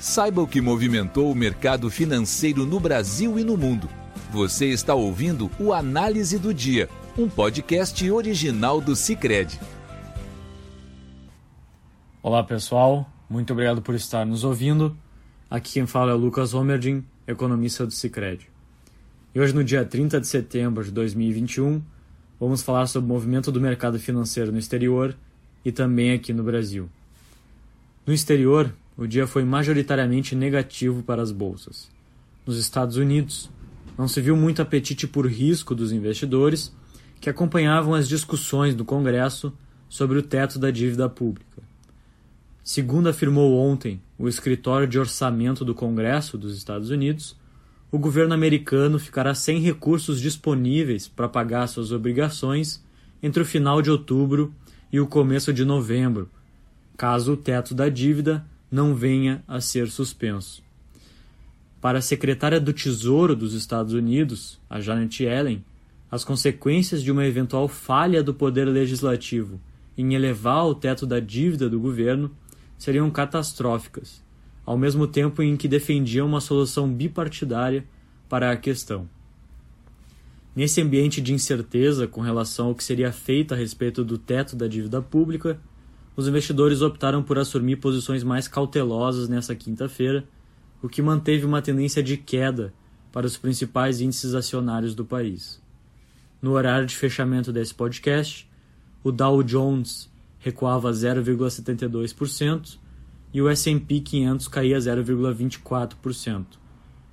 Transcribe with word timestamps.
Saiba 0.00 0.40
o 0.40 0.46
que 0.46 0.60
movimentou 0.60 1.32
o 1.32 1.34
mercado 1.34 1.90
financeiro 1.90 2.64
no 2.64 2.78
Brasil 2.78 3.36
e 3.36 3.42
no 3.42 3.56
mundo. 3.56 3.88
Você 4.30 4.66
está 4.66 4.94
ouvindo 4.94 5.50
o 5.58 5.72
Análise 5.72 6.38
do 6.38 6.54
Dia, 6.54 6.88
um 7.18 7.28
podcast 7.28 8.08
original 8.08 8.80
do 8.80 8.94
Cicred. 8.94 9.58
Olá 12.22 12.44
pessoal, 12.44 13.10
muito 13.28 13.52
obrigado 13.52 13.82
por 13.82 13.96
estar 13.96 14.24
nos 14.24 14.44
ouvindo. 14.44 14.96
Aqui 15.50 15.72
quem 15.72 15.86
fala 15.86 16.12
é 16.12 16.14
Lucas 16.14 16.54
Homerdin, 16.54 17.04
economista 17.26 17.84
do 17.84 17.90
Cicred. 17.90 18.48
E 19.34 19.40
hoje, 19.40 19.52
no 19.52 19.64
dia 19.64 19.84
30 19.84 20.20
de 20.20 20.28
setembro 20.28 20.84
de 20.84 20.92
2021, 20.92 21.82
vamos 22.38 22.62
falar 22.62 22.86
sobre 22.86 23.10
o 23.10 23.12
movimento 23.12 23.50
do 23.50 23.60
mercado 23.60 23.98
financeiro 23.98 24.52
no 24.52 24.58
exterior 24.58 25.16
e 25.64 25.72
também 25.72 26.12
aqui 26.12 26.32
no 26.32 26.44
Brasil. 26.44 26.88
No 28.06 28.12
exterior, 28.14 28.72
o 28.98 29.06
dia 29.06 29.28
foi 29.28 29.44
majoritariamente 29.44 30.34
negativo 30.34 31.04
para 31.04 31.22
as 31.22 31.30
bolsas. 31.30 31.88
Nos 32.44 32.58
Estados 32.58 32.96
Unidos, 32.96 33.48
não 33.96 34.08
se 34.08 34.20
viu 34.20 34.36
muito 34.36 34.60
apetite 34.60 35.06
por 35.06 35.24
risco 35.24 35.72
dos 35.72 35.92
investidores 35.92 36.74
que 37.20 37.30
acompanhavam 37.30 37.94
as 37.94 38.08
discussões 38.08 38.74
do 38.74 38.84
Congresso 38.84 39.52
sobre 39.88 40.18
o 40.18 40.22
teto 40.22 40.58
da 40.58 40.72
dívida 40.72 41.08
pública. 41.08 41.62
Segundo 42.64 43.08
afirmou 43.08 43.56
ontem 43.56 44.02
o 44.18 44.28
Escritório 44.28 44.86
de 44.86 44.98
Orçamento 44.98 45.64
do 45.64 45.76
Congresso 45.76 46.36
dos 46.36 46.56
Estados 46.56 46.90
Unidos, 46.90 47.36
o 47.92 47.98
governo 47.98 48.34
americano 48.34 48.98
ficará 48.98 49.32
sem 49.32 49.60
recursos 49.60 50.20
disponíveis 50.20 51.06
para 51.06 51.28
pagar 51.28 51.68
suas 51.68 51.92
obrigações 51.92 52.84
entre 53.22 53.42
o 53.42 53.46
final 53.46 53.80
de 53.80 53.90
outubro 53.90 54.52
e 54.92 54.98
o 54.98 55.06
começo 55.06 55.52
de 55.52 55.64
novembro, 55.64 56.28
caso 56.96 57.34
o 57.34 57.36
teto 57.36 57.74
da 57.74 57.88
dívida 57.88 58.44
não 58.70 58.94
venha 58.94 59.42
a 59.46 59.60
ser 59.60 59.88
suspenso. 59.88 60.62
Para 61.80 61.98
a 61.98 62.02
secretária 62.02 62.60
do 62.60 62.72
Tesouro 62.72 63.36
dos 63.36 63.54
Estados 63.54 63.92
Unidos, 63.92 64.60
a 64.68 64.80
Janet 64.80 65.22
Yellen, 65.22 65.64
as 66.10 66.24
consequências 66.24 67.02
de 67.02 67.12
uma 67.12 67.26
eventual 67.26 67.68
falha 67.68 68.22
do 68.22 68.34
poder 68.34 68.64
legislativo 68.64 69.60
em 69.98 70.14
elevar 70.14 70.64
o 70.64 70.74
teto 70.76 71.04
da 71.04 71.18
dívida 71.18 71.68
do 71.68 71.80
governo 71.80 72.30
seriam 72.78 73.10
catastróficas, 73.10 74.22
ao 74.64 74.78
mesmo 74.78 75.08
tempo 75.08 75.42
em 75.42 75.56
que 75.56 75.66
defendiam 75.66 76.26
uma 76.26 76.40
solução 76.40 76.88
bipartidária 76.88 77.84
para 78.28 78.52
a 78.52 78.56
questão. 78.56 79.08
Nesse 80.54 80.80
ambiente 80.80 81.20
de 81.20 81.34
incerteza 81.34 82.06
com 82.06 82.20
relação 82.20 82.68
ao 82.68 82.74
que 82.74 82.84
seria 82.84 83.10
feito 83.10 83.52
a 83.52 83.56
respeito 83.56 84.04
do 84.04 84.16
teto 84.16 84.54
da 84.54 84.68
dívida 84.68 85.02
pública, 85.02 85.60
os 86.18 86.26
investidores 86.26 86.82
optaram 86.82 87.22
por 87.22 87.38
assumir 87.38 87.76
posições 87.76 88.24
mais 88.24 88.48
cautelosas 88.48 89.28
nessa 89.28 89.54
quinta-feira, 89.54 90.24
o 90.82 90.88
que 90.88 91.00
manteve 91.00 91.46
uma 91.46 91.62
tendência 91.62 92.02
de 92.02 92.16
queda 92.16 92.74
para 93.12 93.24
os 93.24 93.36
principais 93.36 94.00
índices 94.00 94.34
acionários 94.34 94.96
do 94.96 95.04
país. 95.04 95.62
No 96.42 96.54
horário 96.54 96.88
de 96.88 96.96
fechamento 96.96 97.52
desse 97.52 97.72
podcast, 97.72 98.50
o 99.04 99.12
Dow 99.12 99.44
Jones 99.44 100.10
recuava 100.40 100.90
0,72% 100.90 102.78
e 103.32 103.40
o 103.40 103.48
S&P 103.48 104.00
500 104.00 104.48
caía 104.48 104.78
0,24%. 104.78 106.46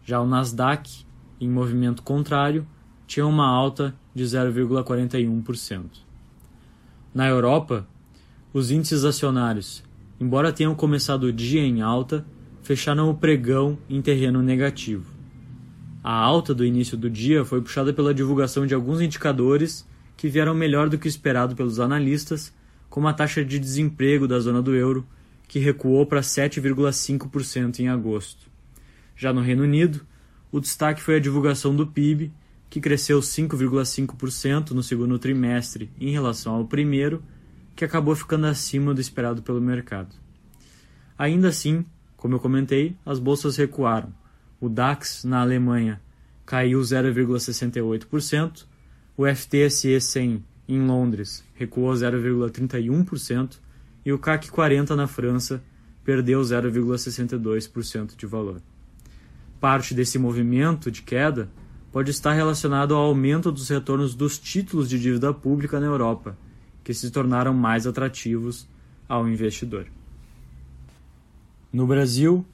Já 0.04 0.20
o 0.20 0.26
Nasdaq, 0.26 1.06
em 1.40 1.48
movimento 1.48 2.02
contrário, 2.02 2.66
tinha 3.06 3.28
uma 3.28 3.46
alta 3.46 3.94
de 4.16 4.24
0,41%. 4.24 5.92
Na 7.14 7.28
Europa, 7.28 7.88
os 8.56 8.72
índices 8.72 9.04
acionários, 9.04 9.84
embora 10.18 10.50
tenham 10.50 10.74
começado 10.74 11.26
o 11.26 11.34
dia 11.34 11.60
em 11.62 11.82
alta, 11.82 12.26
fecharam 12.64 13.10
o 13.10 13.14
pregão 13.14 13.78
em 13.90 14.02
terreno 14.02 14.42
negativo. 14.42 15.12
A 16.02 16.14
alta 16.14 16.56
do 16.56 16.64
início 16.64 16.96
do 16.96 17.10
dia 17.10 17.44
foi 17.44 17.62
puxada 17.62 17.92
pela 17.92 18.14
divulgação 18.14 18.66
de 18.66 18.74
alguns 18.74 19.02
indicadores 19.02 19.86
que 20.16 20.30
vieram 20.30 20.56
melhor 20.56 20.88
do 20.88 20.98
que 20.98 21.06
esperado 21.06 21.54
pelos 21.54 21.82
analistas, 21.82 22.54
como 22.90 23.10
a 23.10 23.14
taxa 23.14 23.44
de 23.44 23.60
desemprego 23.60 24.26
da 24.26 24.40
zona 24.40 24.62
do 24.62 24.74
euro, 24.74 25.06
que 25.50 25.60
recuou 25.60 26.06
para 26.06 26.22
7,5% 26.22 27.80
em 27.80 27.90
agosto. 27.90 28.50
Já 29.18 29.34
no 29.34 29.42
Reino 29.42 29.64
Unido, 29.64 30.00
o 30.50 30.62
destaque 30.62 31.02
foi 31.02 31.18
a 31.18 31.20
divulgação 31.20 31.76
do 31.76 31.86
PIB, 31.86 32.32
que 32.70 32.80
cresceu 32.80 33.20
5,5% 33.20 34.72
no 34.72 34.82
segundo 34.82 35.20
trimestre 35.20 35.92
em 36.00 36.12
relação 36.12 36.56
ao 36.56 36.64
primeiro 36.64 37.22
que 37.76 37.84
acabou 37.84 38.16
ficando 38.16 38.46
acima 38.46 38.94
do 38.94 39.02
esperado 39.02 39.42
pelo 39.42 39.60
mercado. 39.60 40.16
Ainda 41.18 41.50
assim, 41.50 41.86
como 42.16 42.36
eu 42.36 42.40
comentei, 42.40 42.96
as 43.06 43.20
bolsas 43.20 43.58
recuaram. 43.58 44.14
O 44.60 44.70
DAX 44.70 45.24
na 45.24 45.42
Alemanha 45.42 46.02
caiu 46.46 46.80
0,68%, 46.80 48.66
o 49.18 49.26
FTSE 49.28 50.00
100 50.00 50.44
em 50.68 50.82
Londres 50.86 51.44
recuou 51.54 51.94
0,31% 51.94 53.60
e 54.06 54.12
o 54.12 54.20
CAC 54.20 54.50
40 54.50 54.96
na 54.96 55.08
França 55.08 55.64
perdeu 56.04 56.42
0,62% 56.42 58.16
de 58.16 58.26
valor. 58.26 58.62
Parte 59.60 59.94
desse 59.94 60.20
movimento 60.20 60.92
de 60.92 61.02
queda 61.02 61.50
pode 61.92 62.12
estar 62.12 62.34
relacionado 62.34 62.94
ao 62.94 63.04
aumento 63.04 63.52
dos 63.52 63.70
retornos 63.70 64.14
dos 64.14 64.38
títulos 64.38 64.90
de 64.90 65.00
dívida 65.00 65.34
pública 65.34 65.80
na 65.80 65.88
Europa, 65.88 66.38
que 66.86 66.94
se 66.94 67.10
tornaram 67.10 67.54
mais 67.54 67.88
atrativos 67.88 68.68
ao 69.10 69.28
investidor. 69.28 69.88
No 71.74 71.88
Brasil, 71.88 72.46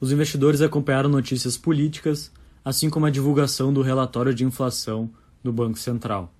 os 0.00 0.10
investidores 0.10 0.62
acompanharam 0.62 1.10
notícias 1.10 1.58
políticas, 1.58 2.32
assim 2.64 2.88
como 2.88 3.04
a 3.04 3.10
divulgação 3.10 3.72
do 3.72 3.82
relatório 3.82 4.34
de 4.34 4.42
inflação 4.42 5.10
do 5.42 5.52
Banco 5.52 5.78
Central. 5.78 6.32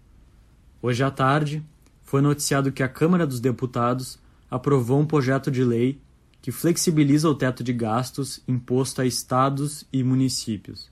Hoje 0.81 1.05
à 1.05 1.11
tarde, 1.11 1.63
foi 2.03 2.23
noticiado 2.23 2.73
que 2.73 2.83
a 2.83 2.89
Câmara 2.89 3.27
dos 3.27 3.41
Deputados 3.41 4.19
aprovou 4.51 4.99
um 4.99 5.07
projeto 5.07 5.51
de 5.51 5.63
lei 5.63 6.01
que 6.41 6.51
flexibiliza 6.51 7.29
o 7.29 7.35
teto 7.35 7.63
de 7.63 7.75
gastos 7.75 8.43
imposto 8.49 9.03
a 9.03 9.07
estados 9.07 9.87
e 9.93 10.03
municípios. 10.03 10.91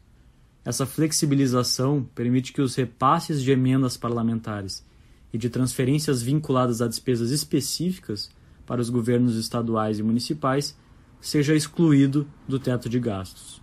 Essa 0.64 0.84
flexibilização 0.84 2.06
permite 2.14 2.52
que 2.52 2.60
os 2.60 2.74
repasses 2.74 3.42
de 3.42 3.50
emendas 3.50 3.96
parlamentares 3.96 4.84
e 5.32 5.38
de 5.38 5.48
transferências 5.48 6.22
vinculadas 6.22 6.82
a 6.82 6.88
despesas 6.88 7.30
específicas 7.30 8.30
para 8.66 8.80
os 8.80 8.90
governos 8.90 9.36
estaduais 9.36 9.98
e 9.98 10.02
municipais 10.02 10.76
seja 11.20 11.54
excluído 11.54 12.26
do 12.46 12.58
teto 12.58 12.88
de 12.88 12.98
gastos. 12.98 13.62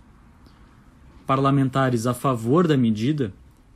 Parlamentares 1.26 2.06
a 2.06 2.14
favor 2.14 2.66
da 2.66 2.76
medida 2.76 3.32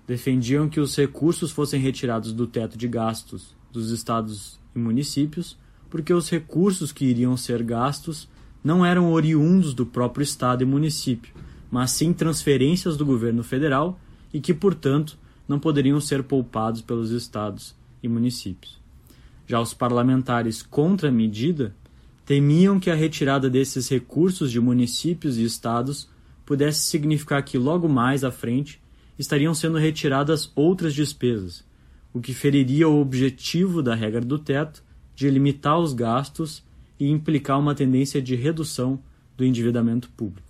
defendiam 0.07 0.69
que 0.69 0.81
os 0.81 0.97
recursos 0.97 1.51
fossem 1.51 1.81
retirados 1.81 2.33
do 2.33 2.47
teto 2.47 2.77
de 2.77 2.89
gastos 2.89 3.55
dos 3.71 3.91
estados 3.91 4.59
e 4.75 4.79
municípios, 4.79 5.57
porque 5.89 6.13
os 6.13 6.29
recursos 6.29 6.93
que 6.93 7.05
iriam 7.05 7.37
ser 7.37 7.63
gastos 7.63 8.29
não 8.63 8.85
eram 8.85 9.13
oriundos 9.13 9.75
do 9.75 9.85
próprio 9.85 10.25
estado 10.25 10.63
e 10.63 10.67
município, 10.67 11.35
mas 11.71 11.91
sim 11.91 12.13
transferências 12.13 12.97
do 12.97 13.05
governo 13.05 13.45
federal 13.45 14.01
e 14.33 14.41
que, 14.41 14.55
portanto, 14.55 15.19
não 15.47 15.59
poderiam 15.59 16.01
ser 16.01 16.23
poupados 16.23 16.81
pelos 16.81 17.11
estados 17.11 17.75
e 18.05 18.09
municípios. 18.09 18.79
Já 19.47 19.61
os 19.61 19.75
parlamentares 19.75 20.63
contra 20.63 21.09
a 21.09 21.13
medida 21.13 21.75
temiam 22.25 22.79
que 22.79 22.91
a 22.91 22.95
retirada 22.95 23.51
desses 23.51 23.89
recursos 23.89 24.51
de 24.51 24.61
municípios 24.61 25.37
e 25.37 25.45
estados 25.45 26.09
pudesse 26.47 26.81
significar 26.81 27.43
que 27.43 27.59
logo 27.59 27.89
mais 27.89 28.25
à 28.25 28.31
frente 28.31 28.81
estariam 29.19 29.55
sendo 29.55 29.79
retiradas 29.79 30.51
outras 30.55 30.95
despesas, 30.95 31.65
o 32.13 32.21
que 32.21 32.35
feriria 32.35 32.89
o 32.89 33.01
objetivo 33.01 33.83
da 33.83 33.95
regra 33.95 34.21
do 34.21 34.39
teto 34.39 34.83
de 35.15 35.29
limitar 35.31 35.79
os 35.79 35.93
gastos 35.93 36.63
e 36.99 37.09
implicar 37.09 37.59
uma 37.59 37.75
tendência 37.75 38.21
de 38.21 38.35
redução 38.35 38.99
do 39.37 39.45
endividamento 39.45 40.09
público. 40.11 40.47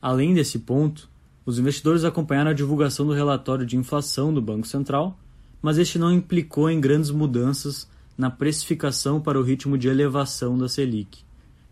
Além 0.00 0.34
desse 0.34 0.58
ponto, 0.60 1.08
os 1.44 1.58
investidores 1.58 2.04
acompanharam 2.04 2.50
a 2.50 2.54
divulgação 2.54 3.06
do 3.06 3.12
relatório 3.12 3.66
de 3.66 3.76
inflação 3.76 4.32
do 4.32 4.42
Banco 4.42 4.66
Central 4.66 5.18
mas 5.60 5.78
este 5.78 5.98
não 5.98 6.12
implicou 6.12 6.70
em 6.70 6.80
grandes 6.80 7.10
mudanças 7.10 7.88
na 8.16 8.30
precificação 8.30 9.20
para 9.20 9.38
o 9.38 9.42
ritmo 9.42 9.76
de 9.76 9.88
elevação 9.88 10.56
da 10.56 10.68
Selic. 10.68 11.24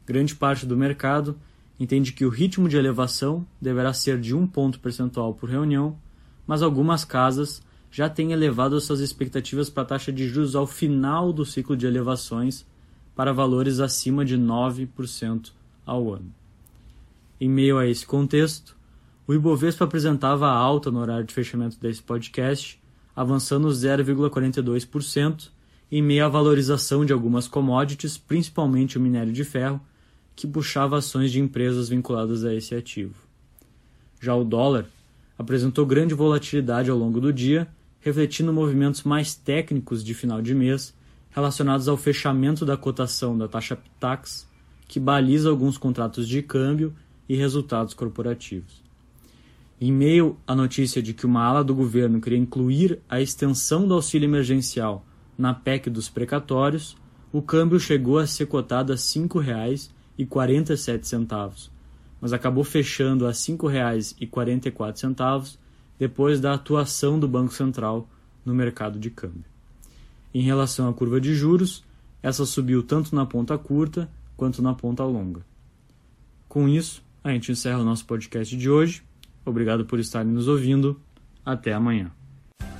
Grande 0.06 0.34
parte 0.34 0.66
do 0.66 0.76
mercado 0.76 1.36
entende 1.78 2.12
que 2.12 2.24
o 2.24 2.28
ritmo 2.28 2.68
de 2.68 2.76
elevação 2.76 3.46
deverá 3.60 3.92
ser 3.92 4.20
de 4.20 4.34
um 4.34 4.46
ponto 4.46 4.78
percentual 4.78 5.34
por 5.34 5.48
reunião, 5.48 5.96
mas 6.46 6.62
algumas 6.62 7.04
casas 7.04 7.62
já 7.90 8.08
têm 8.08 8.32
elevado 8.32 8.80
suas 8.80 9.00
expectativas 9.00 9.70
para 9.70 9.84
a 9.84 9.86
taxa 9.86 10.12
de 10.12 10.26
juros 10.28 10.54
ao 10.54 10.66
final 10.66 11.32
do 11.32 11.44
ciclo 11.44 11.76
de 11.76 11.86
elevações 11.86 12.66
para 13.14 13.32
valores 13.32 13.80
acima 13.80 14.24
de 14.24 14.36
9% 14.36 15.52
ao 15.86 16.12
ano. 16.12 16.34
Em 17.40 17.48
meio 17.48 17.78
a 17.78 17.86
esse 17.86 18.04
contexto, 18.04 18.76
o 19.26 19.32
Ibovespa 19.32 19.84
apresentava 19.84 20.48
alta 20.50 20.90
no 20.90 20.98
horário 20.98 21.24
de 21.24 21.32
fechamento 21.32 21.78
desse 21.80 22.02
podcast, 22.02 22.80
avançando 23.14 23.68
0,42%, 23.68 25.50
em 25.90 26.02
meio 26.02 26.24
à 26.24 26.28
valorização 26.28 27.04
de 27.04 27.12
algumas 27.12 27.46
commodities, 27.46 28.18
principalmente 28.18 28.98
o 28.98 29.00
minério 29.00 29.32
de 29.32 29.44
ferro, 29.44 29.80
que 30.34 30.46
puxava 30.46 30.98
ações 30.98 31.30
de 31.30 31.40
empresas 31.40 31.88
vinculadas 31.88 32.44
a 32.44 32.52
esse 32.52 32.74
ativo. 32.74 33.14
Já 34.20 34.34
o 34.34 34.44
dólar 34.44 34.86
apresentou 35.38 35.86
grande 35.86 36.14
volatilidade 36.14 36.90
ao 36.90 36.98
longo 36.98 37.20
do 37.20 37.32
dia, 37.32 37.68
refletindo 38.00 38.52
movimentos 38.52 39.02
mais 39.02 39.34
técnicos 39.34 40.02
de 40.04 40.14
final 40.14 40.42
de 40.42 40.54
mês 40.54 40.94
relacionados 41.30 41.88
ao 41.88 41.96
fechamento 41.96 42.64
da 42.64 42.76
cotação 42.76 43.36
da 43.36 43.48
taxa 43.48 43.74
PITAX, 43.74 44.48
que 44.86 45.00
baliza 45.00 45.50
alguns 45.50 45.76
contratos 45.76 46.28
de 46.28 46.40
câmbio 46.42 46.94
e 47.28 47.34
resultados 47.34 47.92
corporativos. 47.92 48.83
Em 49.80 49.90
meio 49.92 50.36
à 50.46 50.54
notícia 50.54 51.02
de 51.02 51.12
que 51.12 51.26
uma 51.26 51.42
ala 51.42 51.64
do 51.64 51.74
governo 51.74 52.20
queria 52.20 52.38
incluir 52.38 53.00
a 53.08 53.20
extensão 53.20 53.88
do 53.88 53.94
auxílio 53.94 54.26
emergencial 54.26 55.04
na 55.36 55.52
PEC 55.52 55.90
dos 55.90 56.08
precatórios, 56.08 56.96
o 57.32 57.42
câmbio 57.42 57.80
chegou 57.80 58.18
a 58.18 58.26
ser 58.26 58.46
cotado 58.46 58.92
a 58.92 58.94
R$ 58.94 59.00
5,47, 59.00 61.70
mas 62.20 62.32
acabou 62.32 62.62
fechando 62.62 63.26
a 63.26 63.30
R$ 63.30 63.34
5,44 63.34 65.58
depois 65.98 66.40
da 66.40 66.54
atuação 66.54 67.18
do 67.18 67.26
Banco 67.26 67.52
Central 67.52 68.08
no 68.44 68.54
mercado 68.54 68.96
de 68.98 69.10
câmbio. 69.10 69.44
Em 70.32 70.42
relação 70.42 70.88
à 70.88 70.92
curva 70.92 71.20
de 71.20 71.34
juros, 71.34 71.82
essa 72.22 72.46
subiu 72.46 72.80
tanto 72.82 73.14
na 73.14 73.26
ponta 73.26 73.58
curta 73.58 74.08
quanto 74.36 74.62
na 74.62 74.74
ponta 74.74 75.04
longa. 75.04 75.44
Com 76.48 76.68
isso, 76.68 77.02
a 77.22 77.30
gente 77.30 77.52
encerra 77.52 77.78
o 77.80 77.84
nosso 77.84 78.04
podcast 78.04 78.56
de 78.56 78.68
hoje. 78.70 79.04
Obrigado 79.44 79.84
por 79.84 79.98
estarem 79.98 80.32
nos 80.32 80.48
ouvindo. 80.48 81.00
Até 81.44 81.72
amanhã. 81.72 82.10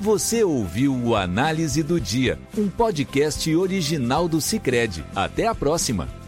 Você 0.00 0.42
ouviu 0.42 0.94
o 0.94 1.14
Análise 1.14 1.82
do 1.82 2.00
Dia, 2.00 2.38
um 2.56 2.68
podcast 2.68 3.54
original 3.54 4.28
do 4.28 4.40
Cicred. 4.40 5.04
Até 5.14 5.46
a 5.46 5.54
próxima. 5.54 6.23